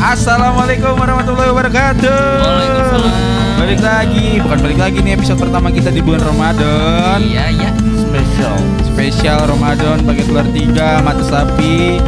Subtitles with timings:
[0.00, 2.20] Assalamualaikum warahmatullahi wabarakatuh.
[2.40, 3.12] Waalaikumsalam.
[3.60, 7.20] Balik lagi, bukan balik lagi nih episode pertama kita di bulan Ramadan.
[7.20, 7.68] Iya, iya.
[8.00, 8.56] Spesial.
[8.80, 12.00] Spesial Ramadan pakai telur tiga, mata sapi.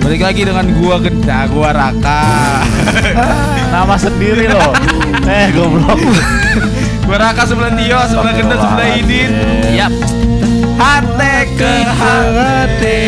[0.00, 2.24] Balik lagi dengan gua Genda, gua Raka.
[3.76, 4.72] Nama sendiri loh.
[5.28, 6.00] eh goblok.
[7.04, 9.32] gua Raka sebelah Tio, sebelah Genda, sebelah Idin.
[9.68, 9.92] Yap.
[10.80, 13.04] Hati ke hati.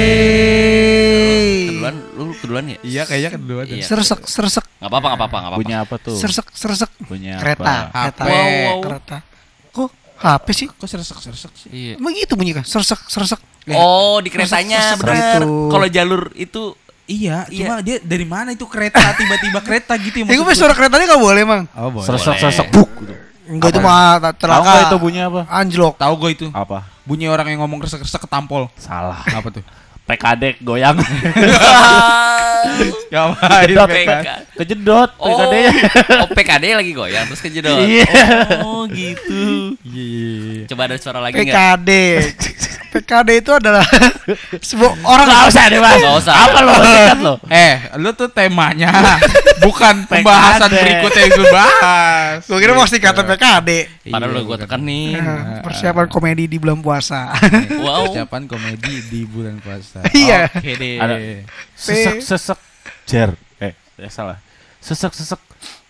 [2.57, 2.79] Keduluan ya?
[2.83, 3.61] Iya, kayaknya kedua.
[3.65, 3.85] Iya.
[3.85, 5.63] Sersek, sersek, Nggak apa-apa, nggak apa-apa, nggak apa-apa.
[5.63, 6.17] Punya apa tuh?
[6.17, 6.91] sersek, sersek.
[7.03, 8.01] Punya Kereta, apa?
[8.03, 8.29] kereta, HP.
[8.29, 8.79] Wow, wow.
[8.83, 9.17] kereta.
[9.71, 10.69] Kok HP sih?
[10.69, 11.69] Kok seresek-seresek sih?
[11.71, 11.93] Iya.
[11.97, 12.65] Emang gitu bunyi kan?
[12.65, 13.41] Sersek, sersek.
[13.69, 15.69] Oh, di keretanya gitu.
[15.69, 16.73] Kalau jalur itu
[17.07, 17.71] Iya, Iya.
[17.71, 21.23] cuma dia dari mana itu kereta tiba-tiba kereta gitu yang Eh, gue suara keretanya gak
[21.23, 21.63] boleh emang.
[21.71, 21.79] gua.
[21.79, 22.03] Oh, boleh.
[22.03, 22.91] Seresek seresek buk.
[22.99, 23.15] gitu.
[23.47, 24.63] Enggak itu mah Tahu telaka.
[24.67, 25.41] nggak itu bunyi apa?
[25.47, 25.95] Anjlok.
[26.03, 26.47] Tahu gue itu.
[26.51, 26.83] Apa?
[27.07, 28.67] Bunyi orang yang ngomong kresek-kresek ketampol.
[28.75, 29.23] Salah.
[29.23, 29.63] Apa tuh?
[30.07, 30.95] PKD goyang.
[33.11, 33.89] Ngapain Kejedot.
[33.91, 34.29] PK.
[34.59, 35.73] Kejedot Oh, PKD-nya.
[36.23, 37.79] oh PKD lagi goyang terus kejedot.
[37.83, 38.07] Iya.
[38.63, 39.75] Oh, gitu.
[39.83, 40.67] Iya.
[40.71, 41.51] Coba ada suara lagi nggak?
[41.51, 41.91] PKD.
[42.91, 43.85] PKD itu adalah
[44.69, 45.99] sebuah orang Enggak usah deh, Mas.
[45.99, 46.35] Nggak usah.
[46.35, 46.73] Apa lo?
[46.87, 47.35] Singkat lo.
[47.47, 48.91] Eh, lu tuh temanya
[49.59, 50.81] bukan pembahasan PKD.
[50.81, 52.39] berikutnya yang gue bahas.
[52.45, 53.71] Gue kira mau kata PKD.
[54.07, 54.61] Padahal Iya, lo gue bukan.
[54.63, 55.19] tekanin.
[55.19, 57.33] Nah, Persiapan komedi di bulan puasa.
[57.87, 58.11] Wow.
[58.11, 60.03] Persiapan komedi di bulan puasa.
[60.11, 60.51] Iya.
[60.51, 60.97] Oke deh.
[60.99, 61.15] Ada
[61.75, 62.59] sesek sesek
[63.05, 63.31] jer.
[63.59, 64.39] Eh, ya salah.
[64.79, 65.41] Sesek sesek.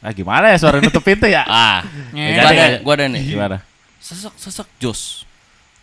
[0.00, 1.42] Nah, gimana ya suara nutup pintu ya?
[1.42, 3.34] Ah, gua ada, gua ada nih.
[3.34, 3.56] Gimana?
[3.98, 5.25] Sesek sesek jos.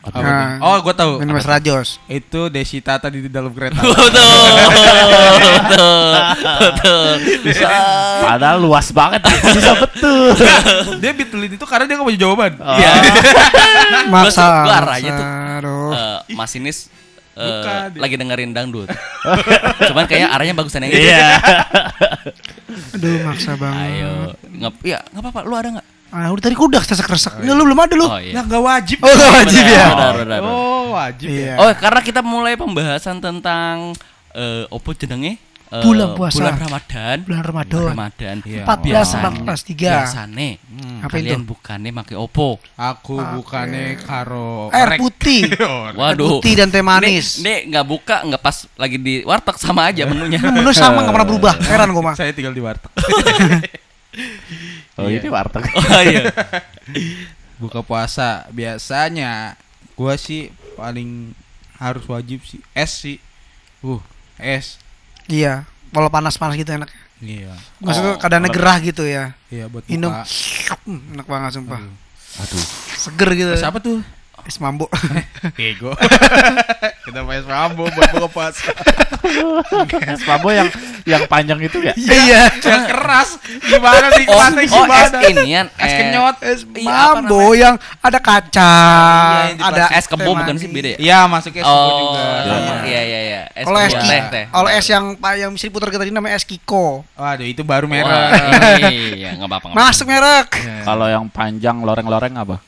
[0.03, 0.59] Apa Nah.
[0.59, 1.23] Oh, gue tahu.
[1.23, 1.95] Ini Mas Rajos.
[2.11, 3.79] Itu Desita tadi di dalam kereta.
[3.87, 4.47] Betul.
[5.47, 6.11] Betul.
[6.59, 7.07] Betul.
[8.19, 10.35] Padahal luas banget bisa betul.
[11.01, 12.51] dia betulin itu karena dia gak punya jawaban.
[12.59, 12.93] Iya.
[14.13, 14.43] Maksa.
[14.67, 15.27] gua arahnya tuh.
[15.63, 15.91] aduh.
[15.95, 16.91] Eh, masinis
[17.33, 17.87] eh, Bukan.
[18.03, 18.91] lagi dengerin dangdut.
[19.87, 21.07] Cuman kayaknya arahnya bagusan yang itu.
[21.07, 21.27] Iya.
[22.99, 23.79] Aduh, maksa banget.
[23.87, 24.13] Ayo.
[24.51, 25.39] Ngap ya, enggak apa-apa.
[25.47, 25.87] Lu ada enggak?
[26.13, 27.41] Ah, udah tadi kuda sesek-sesek.
[27.41, 28.05] Ini lu belum ada lu.
[28.05, 28.37] Oh iya.
[28.37, 28.97] Lah gak wajib.
[29.01, 29.85] Oh, nggak wajib ya?
[29.89, 30.41] Benar, benar, benar.
[30.45, 31.27] Oh, wajib.
[31.27, 31.53] Iya.
[31.57, 33.97] Oh, karena kita mulai pembahasan tentang
[34.31, 35.41] eh opo jenenge?
[35.73, 36.37] Eh, Bulan puasa.
[36.37, 37.17] Bulan Ramadan.
[37.25, 37.81] Bulan Ramadan.
[37.89, 38.35] Ramadan.
[38.45, 38.61] Iya.
[38.61, 39.89] 14, Biasane- 14, 3.
[39.89, 40.49] Biasane
[41.01, 41.49] Apa kalian itu?
[41.49, 42.61] bukannya make opo?
[42.77, 45.49] Aku bukannya karo Air putih.
[45.65, 46.37] Oh, Waduh.
[46.37, 47.41] putih dan teh manis.
[47.41, 50.37] Nih, nih nggak buka, nggak pas lagi di warteg sama aja menunya.
[50.37, 51.53] Menu sama gak pernah berubah.
[51.73, 52.13] Heran gue mah.
[52.13, 52.93] Saya tinggal di warteg.
[54.93, 55.65] Oh, ini warteg.
[55.65, 56.29] oh iya.
[57.61, 59.57] Buka puasa biasanya
[59.97, 61.33] gua sih paling
[61.77, 63.17] harus wajib sih es sih.
[63.81, 63.99] Uh,
[64.37, 64.77] es.
[65.27, 65.65] Iya.
[65.93, 66.89] Kalau panas-panas gitu enak.
[67.21, 67.53] Iya.
[67.79, 69.33] Maksudnya Oh, keadaannya gerah gitu ya.
[69.47, 70.09] Iya buat Minum.
[70.11, 70.25] buka.
[70.83, 71.81] Hmm, enak banget sumpah.
[72.41, 72.65] Aduh.
[72.97, 73.51] Seger gitu.
[73.53, 74.01] Es apa tuh?
[74.43, 74.91] Es mambo.
[75.57, 75.95] Bego.
[77.05, 78.71] Kita main mambo buat buka puasa.
[80.03, 80.67] Es Mambo yang
[81.03, 81.95] yang panjang itu ya?
[81.95, 82.51] Iya.
[82.59, 83.29] Yang keras.
[83.61, 84.25] Gimana nih?
[84.27, 85.17] Oh, Gimana oh es gimana?
[85.25, 86.35] inian, Es kenyot.
[86.41, 90.97] Es Iya, mambo yang ada kacang, Iya, ada es kebo bukan sih beda ya?
[90.99, 92.23] Iya, masuknya es Oh, juga.
[92.43, 92.73] sama.
[92.83, 93.41] iya iya iya.
[93.53, 94.45] Es Kalau es kebo, teh, teh.
[94.51, 95.05] kalau es yang
[95.39, 97.07] yang bisa diputar kita ini namanya es kiko.
[97.15, 98.27] Waduh, itu baru merah.
[98.83, 99.71] Iya, nggak apa-apa.
[99.71, 99.87] nggak apa-apa.
[99.87, 100.47] Masuk merek.
[100.83, 102.59] Kalau yang panjang loreng-loreng apa?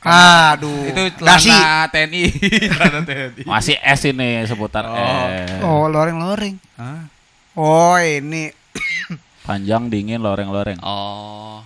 [0.00, 0.86] Aduh.
[0.86, 1.50] itu dasi.
[1.50, 2.22] celana TNI.
[2.70, 3.42] celana TNI.
[3.44, 4.94] Masih es ini seputar Oh.
[4.94, 5.58] es.
[5.60, 6.54] Oh, loreng-loreng.
[6.76, 7.10] Hah?
[7.52, 8.54] Oh, ini
[9.46, 10.78] Panjang dingin loreng-loreng.
[10.80, 11.64] Oh,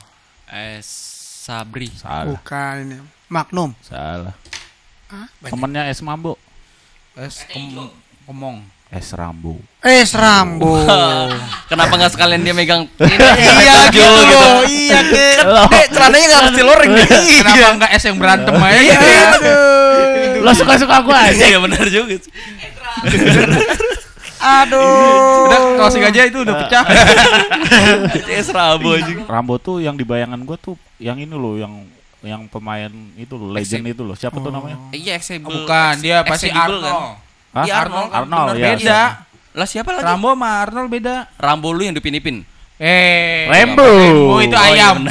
[0.49, 0.87] es
[1.43, 1.91] sabri.
[1.93, 2.33] Salah.
[2.33, 2.97] bukan ini.
[3.27, 3.77] Magnum.
[3.81, 4.33] Salah.
[5.09, 6.41] Ah, Temennya es Mambo.
[7.13, 7.69] Es kem
[8.25, 8.65] kemong.
[8.93, 9.57] Es Rambo.
[9.81, 10.77] Es Rambo.
[11.65, 13.17] Kenapa nggak sekalian dia megang ini?
[13.65, 14.61] iya gitu loh.
[14.69, 15.37] Iya, Dek.
[15.73, 17.09] Dek, celananya nggak mesti loreng deh.
[17.41, 18.77] Kenapa enggak es yang berantem aja?
[18.77, 18.99] Iya,
[19.33, 20.45] aduh.
[20.45, 21.45] Lo suka-suka gue aja.
[21.49, 22.33] Iya benar juga sih.
[24.43, 25.47] Aduh.
[25.47, 26.83] Udah closing aja itu udah pecah.
[28.27, 29.23] Es Rabu juga.
[29.25, 31.71] Rambo tuh yang di bayangan gue tuh yang ini loh yang
[32.23, 35.63] yang pemain itu loh legend itu loh siapa tuh namanya Iya, Exable.
[35.63, 37.19] Bukan, dia pasti Arnold.
[37.53, 37.65] Hah?
[37.65, 38.11] Iya, Arnold.
[38.11, 38.57] Arnold, bener.
[38.59, 38.69] ya.
[38.75, 39.01] Beda.
[39.53, 40.05] Lah siapa lagi?
[40.05, 41.15] Rambo sama Arnold beda.
[41.37, 42.41] Rambo lu yang dipin-ipin.
[42.77, 43.85] Eh, Rambo.
[43.85, 44.99] Rambo itu Oh, iya ayam.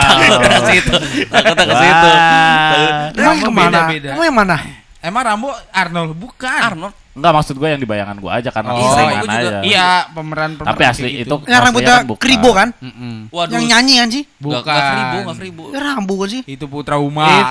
[0.00, 0.92] Takutnya ke situ.
[1.26, 2.08] Takutnya ke situ.
[3.16, 3.80] Emang ke mana?
[3.90, 4.56] Emang yang mana?
[5.00, 6.60] Emang Rambo Arnold bukan.
[6.62, 6.94] Arnold.
[7.10, 9.02] Enggak maksud gue yang di bayangan gue aja karena Oh, juga.
[9.26, 9.58] aja.
[9.60, 11.50] Iya, pemeran pemeran Tapi asli kayak itu gitu.
[11.50, 12.22] Yang rambutnya kan bukan.
[12.22, 12.68] kribo kan?
[12.78, 13.14] Mm-mm.
[13.28, 13.50] Waduh.
[13.50, 14.22] Yang nyanyi kan sih?
[14.38, 14.62] Bukan.
[14.62, 15.62] kribo, gak kribo.
[15.74, 16.42] Ya Rambo kan sih?
[16.46, 17.26] Itu Putra Uma.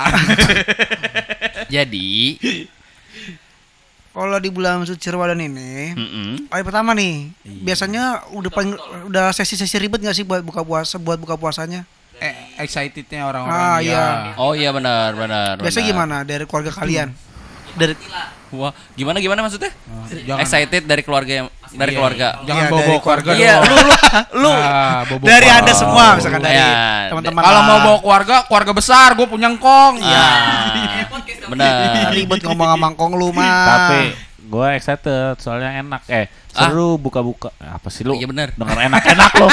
[1.74, 2.40] Jadi,
[4.10, 6.50] Kalau di bulan suci Ramadan ini, mm-mm.
[6.50, 7.30] hari pertama nih,
[7.62, 8.74] biasanya udah paling
[9.06, 11.86] udah sesi-sesi ribet gak sih buat buka puasa buat buka puasanya?
[12.18, 13.80] eh, excitednya orang-orang Ah, ya.
[13.80, 14.04] iya.
[14.36, 15.56] Oh iya benar, benar.
[15.56, 15.88] Biasa benar.
[15.88, 17.08] gimana dari keluarga kalian?
[17.72, 17.94] Dari
[18.50, 19.70] Wah, gimana gimana maksudnya?
[20.26, 22.28] Jangan Excited dari keluarga yang dari Iya, keluarga.
[22.42, 23.92] Jangan Iya, bawa keluarga Iya, lu lu
[24.42, 24.50] lu.
[24.50, 25.60] Ah, bawa dari keluarga.
[25.60, 26.70] anda semua misalkan dari Ya,
[27.08, 29.48] teman-teman Kalau mau bawa keluarga, keluarga besar, gue punya.
[29.48, 30.18] Iya.
[30.18, 31.06] Ah,
[31.46, 32.10] benar.
[32.18, 33.98] ribet ngomong sama kong lu mah Tapi
[34.40, 38.50] gue excited soalnya enak eh seru buka-buka Eh, apa sih lu Iya benar.
[38.50, 39.48] denger enak-enak lo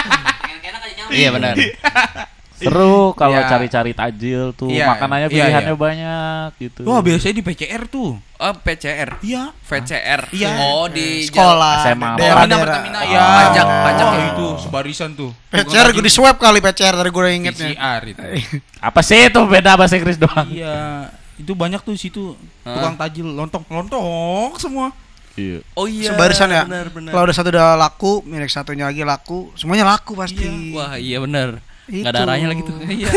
[1.14, 1.54] Iya benar.
[2.60, 3.46] seru kalau Iya.
[3.48, 5.80] cari-cari tajil tuh Iya, makanannya iya, pilihannya iya.
[5.80, 8.18] banyak gitu Wah, biasanya di PCR tuh.
[8.18, 9.18] Oh, PCR.
[9.20, 9.50] Iya.
[9.60, 10.22] VCR.
[10.30, 10.50] Iya.
[10.64, 12.10] Oh, di sekolah SMA.
[12.16, 13.06] daerah-daerah Pertamina, Oh.
[13.08, 13.22] ya.
[13.24, 14.26] Pajak, pajak Oh, ya.
[14.28, 15.32] itu sebarisan tuh.
[15.48, 18.22] PCR gue di swab kali PCR dari gue ingetnya PCR itu.
[18.88, 23.26] apa sih itu beda bahasa Inggris doang Iya, itu banyak tuh di situ tukang tajil
[23.28, 24.90] lontong lontong semua.
[25.34, 26.10] iya Oh iya.
[26.10, 27.12] sebarisan ya Benar, benar.
[27.12, 31.62] kalau udah satu udah laku milik satunya lagi laku semuanya laku pasti Wah, iya benar.
[31.88, 32.76] Enggak ada arahnya lagi tuh.
[32.88, 33.08] Iya.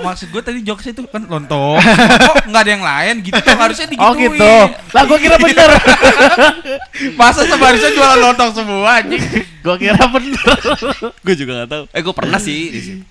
[0.00, 1.76] Maksud gue tadi jokesnya itu kan lontong.
[2.28, 4.08] Kok nggak ada yang lain gitu tuh harusnya digituin.
[4.08, 4.52] oh gitu
[4.90, 5.70] lah gue kira bener
[7.20, 9.20] Masa sebarisan jualan lontong semua anjing.
[9.60, 10.46] gue kira bener
[11.18, 11.84] gue juga enggak tahu.
[11.90, 13.04] Eh, gue pernah sih di situ.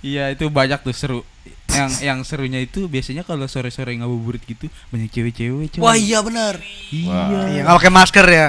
[0.00, 1.20] Iya, itu banyak tuh seru.
[1.66, 5.74] Yang yang serunya itu biasanya kalau sore-sore ngabuburit gitu banyak cewek-cewek.
[5.74, 5.82] coy.
[5.82, 6.54] Wah, iya benar.
[6.88, 7.20] Iya.
[7.50, 8.48] iya nggak pakai masker ya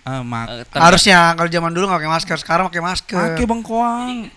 [0.00, 0.48] Ah, mak.
[0.48, 4.32] Eh, ter- harusnya kalau zaman dulu nggak pakai masker sekarang pakai masker Pakai bengkoang.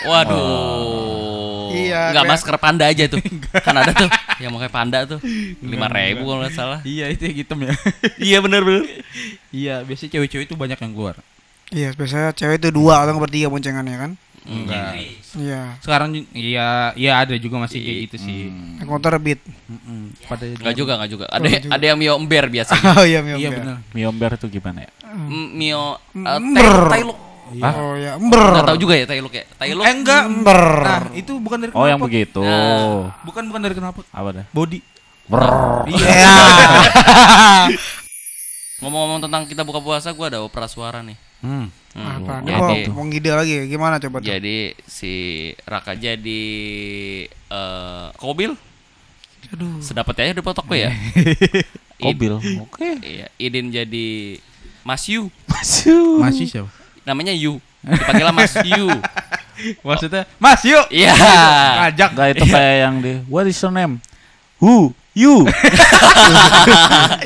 [0.00, 1.68] Waduh.
[1.68, 3.20] Iya, Enggak kayak- masker panda aja tuh.
[3.66, 4.08] kan ada tuh
[4.38, 5.18] yang mau kayak panda tuh.
[5.20, 5.68] 5000
[6.18, 6.78] kalau nggak salah.
[6.80, 7.72] Iya, itu yang hitam ya.
[8.28, 8.82] iya benar benar.
[9.50, 11.16] iya, biasanya cewek-cewek itu banyak yang keluar.
[11.68, 14.10] iya biasanya cewek itu dua atau bertiga boncengannya kan
[14.42, 14.96] Enggak.
[15.36, 18.48] iya Sekarang ju- iya, iya ada juga masih kayak gitu sih.
[18.48, 19.36] naik motor beat
[19.68, 20.16] Mm-mm.
[20.24, 21.24] Pada Enggak juga, enggak juga.
[21.28, 21.72] Ada Oh, juga.
[21.76, 22.88] ada yang mio ember biasanya.
[22.96, 23.58] oh iya Mio Iya Mio.
[23.60, 23.76] benar.
[23.92, 24.90] miomber itu gimana ya
[25.28, 26.76] mio uh, Ember.
[26.88, 27.18] tailuk.
[27.48, 27.74] Hah?
[27.80, 29.44] oh ya ember Enggak tahu juga ya tailuk ya.
[29.56, 29.84] Tailuk.
[29.88, 30.22] Eh enggak.
[30.28, 33.16] ember Nah, itu bukan dari oh yang begitu Nah.
[33.24, 34.04] Bukan bukan dari kenapa?
[34.04, 34.80] apa dah Body.
[35.28, 35.84] Brrr.
[35.92, 36.36] Iya.
[38.80, 41.18] Ngomong-ngomong tentang kita buka puasa, gua ada opera suara nih.
[41.44, 41.68] Hmm.
[41.98, 43.64] Hmm, apa jadi, mau, ngide lagi ya?
[43.64, 45.12] gimana coba tuh jadi si
[45.64, 46.44] Raka jadi
[47.26, 48.52] eh Kobil.
[49.48, 50.92] aduh Sedapatnya aja di toko ya.
[52.02, 54.38] Kobil oke Iya, Idin jadi
[54.86, 55.32] Mas Yu.
[55.50, 56.70] masuk Masih siapa?
[57.08, 57.56] Namanya Yu.
[57.80, 58.92] Dipanggilnya Mas Yu.
[59.86, 60.86] Maksudnya, Mas yuk.
[60.92, 61.12] Iya.
[61.82, 62.10] Ngajak.
[62.14, 63.98] Enggak itu kayak yang di What is your name?
[64.62, 64.94] Who?
[65.18, 65.42] You?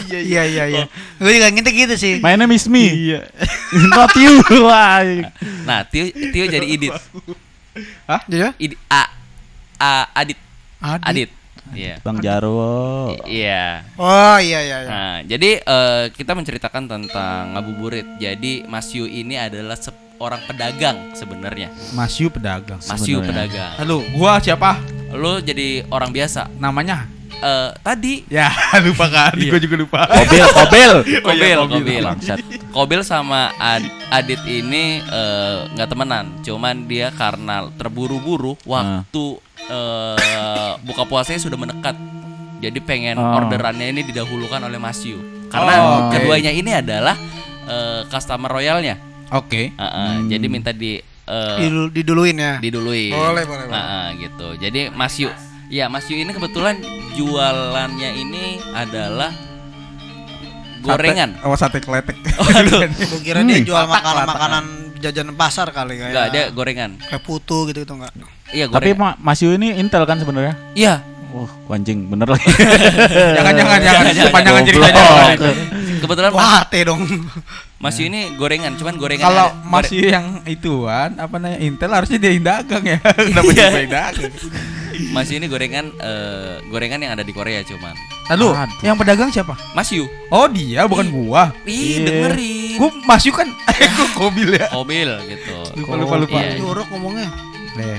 [0.08, 0.84] iya iya iya
[1.20, 2.88] gue juga ngintek gitu sih My name is me.
[2.88, 3.28] Iya.
[3.92, 4.40] Not you.
[4.64, 5.04] Wah.
[5.68, 6.96] Nah, Tio Tio jadi Idit.
[8.32, 9.12] iya Idit A,
[9.76, 10.40] A Adit.
[10.80, 11.04] Adit.
[11.04, 11.30] Adit.
[11.72, 11.96] Iya.
[12.04, 13.16] Bang Jarwo.
[13.24, 13.84] Iya.
[13.96, 18.06] oh iya iya iya Nah, jadi eh, kita menceritakan tentang ngabuburit.
[18.20, 21.72] Jadi Mas Yu ini adalah seorang pedagang sebenarnya.
[21.92, 22.80] Mas Yu pedagang.
[22.88, 23.72] Mas Yu pedagang.
[23.76, 24.80] Halo, gua siapa?
[25.12, 26.48] Lu jadi orang biasa.
[26.56, 27.11] Namanya?
[27.42, 28.48] Eh, tadi Ya,
[28.86, 29.34] lupa kan.
[29.34, 30.00] Gua juga lupa.
[30.06, 30.92] Kobil, kobil.
[31.26, 31.58] Kobil, Kobil.
[31.74, 32.02] Kobil.
[32.08, 32.38] Bangsat.
[32.70, 39.24] Kobil sama Ad- Adit ini eh, nggak temenan, cuman dia karena terburu-buru waktu
[39.66, 41.98] eh, buka puasanya sudah mendekat.
[42.58, 43.34] Jadi pengen Oh.
[43.36, 45.18] orderannya ini didahulukan oleh Mas Yu.
[45.50, 46.14] Karena Oh, oke.
[46.14, 47.18] keduanya ini adalah
[47.64, 48.96] eh, customer royalnya.
[49.30, 49.72] Oke.
[49.72, 53.10] Heeh, Jadi minta di eh, Didul- diduluin ya diduluin.
[53.10, 53.74] Boleh, boleh, boleh.
[53.74, 54.48] Heeh, gitu.
[54.56, 55.26] Jadi Mas Yu,
[55.72, 56.76] ya Mas Yu ini kebetulan
[57.14, 59.32] jualannya ini adalah
[60.80, 61.30] gorengan.
[61.32, 62.16] Sate, oh, sate kletek.
[63.08, 63.64] gue kira dia Hmm.
[63.64, 64.64] jual makanan makanan
[64.98, 66.90] jajan pasar kali kayak Enggak, dia gorengan.
[67.00, 68.12] kayak putu gitu gitu enggak
[68.50, 69.16] Iya, Tapi gorengan.
[69.16, 70.54] Ma- Mas Yu ini Intel kan sebenarnya?
[70.74, 71.00] Iya.
[71.32, 72.44] Wah, anjing bener lagi.
[73.38, 74.04] jangan jangan jangan.
[74.12, 75.04] Jangan, Panjangan ceritanya.
[75.96, 77.00] Kebetulan wah teh dong
[77.78, 81.88] Mas Yu ini gorengan, cuman gorengan Kalau ada- Mas Yu yang ituan apa namanya Intel
[81.88, 82.98] harusnya dia dagang ya.
[83.30, 83.64] Kenapa Iya.
[83.64, 84.32] dia yang dagang?
[85.10, 87.96] Mas Yu ini gorengan eh, gorengan yang ada di Korea cuman.
[88.26, 88.80] Halo, Aduh.
[88.80, 89.56] yang pedagang siapa?
[89.72, 90.06] Mas Yu.
[90.28, 91.50] Oh, dia bukan gua.
[91.64, 92.06] Ih, Iya.
[92.06, 92.76] dengerin.
[92.76, 93.48] Gua Mas Yu kan
[93.96, 94.68] gua kobil ya.
[94.68, 95.56] Kobil gitu.
[95.76, 96.38] Lupa lupa lupa.
[96.38, 96.56] Iya.
[96.56, 97.28] jorok ngomongnya
[97.72, 97.98] Nih.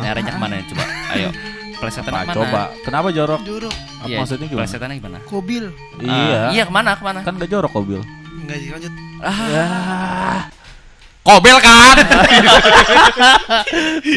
[0.00, 0.84] Nyaranya ke mana coba?
[1.12, 1.28] Ayo.
[1.76, 2.32] Plesetan ke mana?
[2.34, 2.62] coba.
[2.82, 3.40] Kenapa jorok?
[3.40, 4.60] jorok Apa Iya, maksudnya gimana?
[4.64, 5.18] Plesetannya gimana?
[5.24, 5.64] kobil
[6.00, 6.40] Iya.
[6.40, 7.20] Ah, iya ke mana ke mana?
[7.20, 8.00] Kan gak jorok kobil.
[8.40, 10.48] enggak sih lanjut Ah,
[11.20, 11.96] Kobel kan?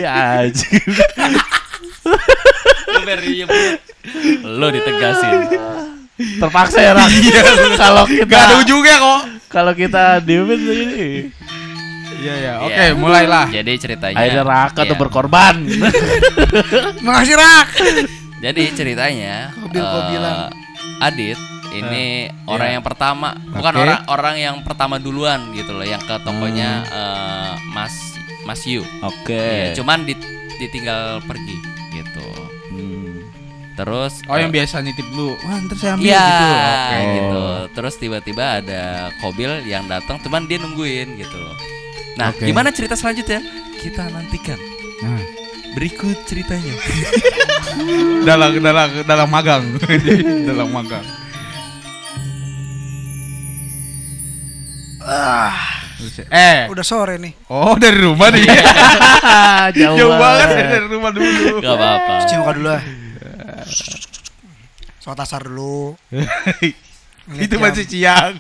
[0.02, 0.80] Ya anjing.
[2.86, 3.46] lu beri
[4.44, 5.38] Lu ditegasin.
[6.14, 7.10] Terpaksa ya, Rak.
[7.76, 9.22] Kalau kita Gak ada ujungnya kok.
[9.48, 11.08] kalau kita diemin ini.
[12.16, 12.54] Iya ya.
[12.62, 12.94] Oke, Iya.
[12.94, 13.46] mulailah.
[13.48, 15.02] Jadi ceritanya Akhirnya Raka tuh Iya.
[15.02, 15.56] berkorban.
[17.06, 17.68] makasih rak
[18.40, 20.36] Jadi ceritanya Kobil-kobilan.
[20.48, 20.50] eh,
[21.02, 21.40] Adit
[21.74, 22.06] ini
[22.46, 27.52] orang yang pertama, bukan orang orang yang pertama duluan gitu loh, yang ke tokonya eh,
[27.70, 27.92] Mas
[28.44, 28.86] Mas Yu.
[29.02, 29.34] Oke.
[29.34, 31.56] Iya, cuman dit- ditinggal pergi.
[31.56, 31.73] Hmm.
[33.74, 35.34] Terus Oh yang eh, biasa nitip dulu.
[35.42, 36.46] Wah, ntar saya ambil Iya gitu.
[36.54, 37.02] Oke.
[37.10, 37.44] gitu.
[37.74, 38.82] Terus tiba-tiba ada
[39.18, 41.58] Kobil yang datang, cuman dia nungguin gitu loh.
[42.14, 42.46] Nah, Oke.
[42.46, 43.42] gimana cerita selanjutnya?
[43.82, 44.62] Kita nantikan
[45.04, 45.20] Nah,
[45.76, 46.72] berikut ceritanya.
[48.30, 49.64] dalam dalam dalam magang.
[50.50, 51.04] dalam magang.
[56.32, 57.34] Eh, Udah sore nih.
[57.52, 58.44] oh dari rumah nih.
[59.78, 61.60] Jauh, Jauh banget ya dari rumah dulu.
[61.60, 62.14] Gak apa-apa.
[62.24, 62.84] Cuci muka dulu lah.
[65.04, 66.00] Sholat asar dulu.
[67.44, 67.64] Itu jam.
[67.64, 68.40] masih siang.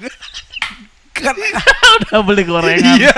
[1.14, 1.36] Kan,
[2.08, 2.96] udah beli gorengan.
[3.00, 3.14] Iya.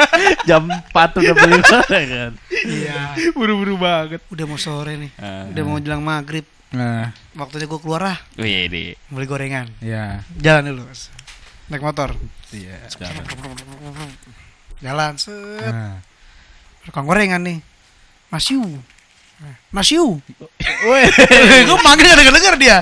[0.49, 2.31] Jam 4 udah beli gorengan.
[2.65, 3.13] iya.
[3.37, 4.25] Buru-buru banget.
[4.33, 5.11] Udah mau sore nih.
[5.21, 5.45] Ah.
[5.49, 6.45] Udah mau jelang maghrib.
[6.73, 8.17] Nah, Waktunya gue keluar lah.
[8.35, 8.83] Wih, di.
[9.13, 9.69] Beli gorengan.
[9.79, 10.25] ya.
[10.41, 10.83] Jalan dulu.
[11.69, 12.17] Naik motor.
[12.49, 12.77] Iya.
[14.81, 15.13] Jalan.
[15.21, 15.69] Set.
[15.69, 16.01] Nah.
[16.85, 17.61] Tukang gorengan nih.
[18.29, 18.61] Mas Yu.
[19.71, 20.19] Mas Yu.
[20.89, 21.05] Weh,
[21.69, 22.77] gue manggil gak denger-denger dia.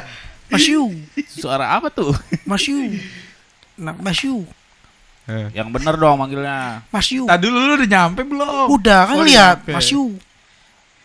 [0.54, 0.84] Mas Yu.
[1.28, 2.14] suara apa tuh?
[2.46, 2.78] Mas Yu.
[3.74, 4.46] Nah, Mas Yu.
[5.50, 6.86] Yang bener dong manggilnya.
[6.94, 7.26] Mas Yu.
[7.26, 8.66] Tadi dulu lu udah nyampe belum?
[8.70, 9.66] Udah kan Oh, lihat.
[9.66, 9.72] nyampe.
[9.74, 10.14] Mas Yu.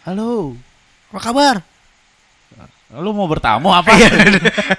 [0.04, 0.52] Halo.
[1.08, 1.56] Apa kabar?
[2.90, 3.88] Lu mau bertamu apa?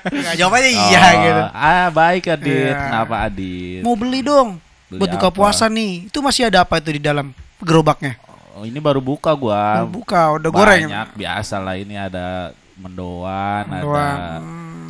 [0.10, 1.44] Enggak jawabnya iya Oh, gitu.
[1.50, 2.74] Ah, baik Adit.
[2.74, 2.78] Iya.
[2.78, 3.82] Kenapa Adit?
[3.82, 4.58] Mau beli dong.
[4.86, 5.38] Beli buat buka apa?
[5.38, 6.10] puasa nih.
[6.10, 8.18] Itu masih ada apa itu di dalam gerobaknya?
[8.54, 9.82] Oh, ini baru buka gua.
[9.82, 10.90] Mau buka, udah goreng.
[10.90, 14.16] Banyak biasa lah ini ada mendoan, Mendoan.
[14.16, 14.40] ada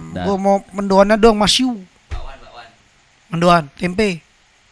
[0.09, 1.73] dan- Gue mau mendoannya dong, Mas Yu.
[3.29, 4.21] Mendoan, tempe.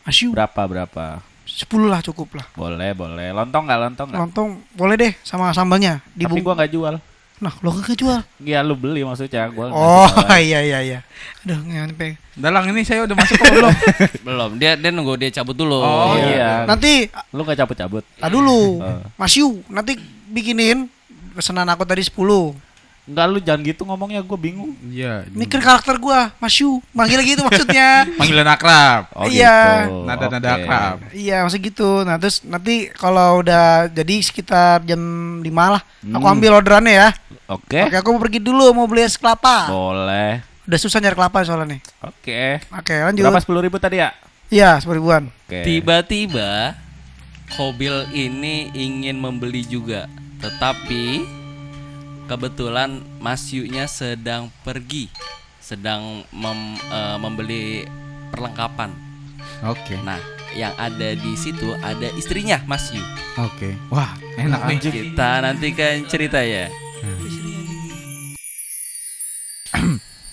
[0.01, 0.33] Mas Yu.
[0.33, 1.21] berapa berapa?
[1.47, 2.45] 10 lah cukup lah.
[2.53, 3.29] Boleh, boleh.
[3.31, 4.19] Lontong nggak lontong nggak?
[4.19, 6.01] Lontong boleh deh sama sambalnya.
[6.11, 6.41] Tapi Dibung.
[6.43, 6.95] gua nggak jual.
[7.37, 8.19] Nah, lo kagak jual.
[8.41, 9.69] Iya lu beli maksudnya gua.
[9.69, 10.09] Oh,
[10.41, 10.99] iya iya iya.
[11.45, 12.17] Aduh, nyampe.
[12.33, 13.73] Dalang ini saya udah masuk kok belum?
[14.27, 14.49] Belum.
[14.57, 15.77] Dia dia nunggu dia cabut dulu.
[15.77, 16.65] Oh, iya.
[16.65, 18.01] Nanti Lu nggak cabut-cabut.
[18.17, 18.81] ah dulu.
[18.81, 19.01] Oh.
[19.15, 19.95] Mas Yu, nanti
[20.27, 20.89] bikinin
[21.31, 22.11] pesanan aku tadi 10.
[23.07, 24.75] Enggak lu jangan gitu ngomongnya gua bingung.
[24.83, 25.23] Iya.
[25.25, 26.83] Ini kan karakter gua, Mas Yu.
[26.91, 28.03] Manggil gitu maksudnya.
[28.19, 29.07] Panggilan akrab.
[29.15, 29.87] Oh Iya.
[29.87, 30.03] gitu.
[30.03, 30.55] Nada-nada Oke.
[30.59, 30.95] akrab.
[31.15, 31.89] Iya, maksud gitu.
[32.03, 34.99] Nah, terus nanti kalau udah jadi sekitar jam
[35.39, 36.35] 5 lah, aku Hmm.
[36.35, 37.09] ambil orderannya ya.
[37.47, 37.87] Oke.
[37.87, 39.71] Oke, aku mau pergi dulu mau beli es kelapa.
[39.71, 40.43] Boleh.
[40.67, 41.81] Udah susah nyari kelapa soalnya nih.
[42.03, 42.59] Oke.
[42.75, 43.23] Oke, lanjut.
[43.23, 44.11] Berapa sepuluh ribu tadi ya?
[44.51, 45.31] Iya, 10 ribuan.
[45.47, 45.63] Oke.
[45.63, 46.75] Tiba-tiba
[47.47, 51.23] Kobil ini ingin membeli juga, tetapi
[52.27, 55.07] kebetulan Mas Yu-nya sedang pergi,
[55.57, 57.87] sedang mem- eh, membeli
[58.29, 58.91] perlengkapan.
[59.63, 59.95] Oke.
[59.99, 60.19] Nah,
[60.51, 63.01] yang ada di situ ada istrinya Mas Yu.
[63.39, 63.73] Oke.
[63.87, 64.77] Wah, enak nih.
[64.83, 66.67] Kita nantikan cerita ya.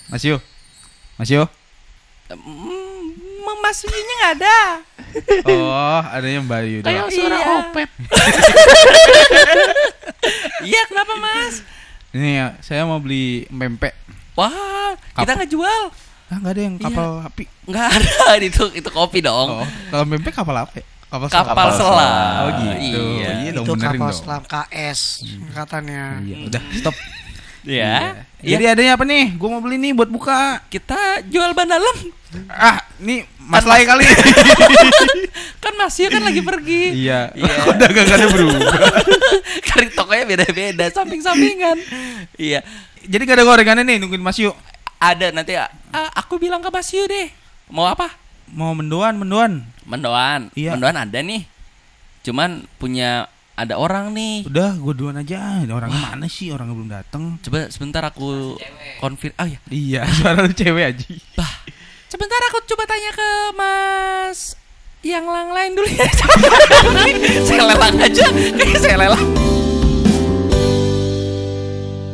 [0.05, 0.37] Mas Yu.
[1.15, 1.43] Mas Yu.
[2.27, 4.57] Hmm, Mas Yu-nya nggak ada.
[5.47, 6.77] Oh, adanya Mbak Yu.
[6.83, 7.07] doang.
[7.07, 7.87] suara opet.
[10.65, 11.61] Iya, kenapa Mas?
[12.15, 13.91] Ini ya, saya mau beli pempek.
[14.33, 15.81] Wah, kita nggak jual.
[16.25, 17.43] Ah, enggak ada yang kapal api.
[17.67, 18.11] Nggak ada
[18.47, 19.61] itu itu kopi dong.
[19.61, 20.79] Oh, kalau pempek kapal apa?
[20.79, 20.85] ya?
[21.05, 21.91] Kapal Kapal Kapal selam.
[21.91, 22.39] selam.
[22.41, 23.03] Oh gitu.
[23.19, 23.29] Iya.
[23.37, 24.15] Iya dong itu kapal dong.
[24.15, 24.99] selam KS
[25.53, 26.03] katanya.
[26.23, 26.95] Iya, udah stop.
[27.65, 28.23] Ya.
[28.45, 29.33] Jadi adanya apa nih?
[29.35, 30.61] Gua mau beli nih buat buka.
[30.69, 31.97] kita jual ban dalam.
[32.51, 34.05] Ah, nih Mas Lai kali.
[35.63, 36.93] Kan Mas Yu kan lagi pergi.
[36.93, 37.33] iya.
[37.33, 37.53] Iya.
[37.65, 38.69] Kok dagangannya berubah?
[39.67, 41.77] kan tokonya beda-beda, samping-sampingan.
[42.37, 42.61] Iya.
[43.05, 44.53] Jadi gak ada gorengannya nih nungguin Mas Yu.
[45.01, 45.69] Ada nanti ah,
[46.13, 47.33] aku bilang ke Mas Yu deh.
[47.73, 48.13] Mau apa?
[48.53, 49.65] Mau mendoan, mendoan.
[49.89, 50.53] Mendoan.
[50.53, 50.77] Iya.
[50.77, 51.49] Mendoan ada nih.
[52.21, 54.43] Cuman punya ada orang nih.
[54.51, 55.63] Udah, gua duluan aja.
[55.63, 56.51] Orangnya mana sih?
[56.51, 57.39] Orangnya belum datang.
[57.39, 58.59] Coba sebentar aku
[58.99, 59.31] konfir.
[59.39, 59.59] Oh ya.
[59.71, 61.07] Iya, suara lu cewek aja.
[61.39, 61.53] Bah.
[62.11, 64.55] Sebentar aku coba tanya ke Mas
[65.05, 66.07] yang lang lain dulu ya.
[67.47, 68.25] saya lelang aja.
[68.29, 69.27] Kayaknya saya lelang.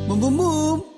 [0.05, 0.90] Bum bum bum.